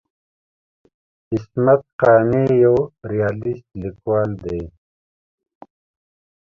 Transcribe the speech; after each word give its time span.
عصمت 1.33 1.81
قانع 1.99 2.45
یو 2.63 2.75
ریالیست 3.11 3.67
لیکوال 3.81 4.29
دی. 4.43 4.61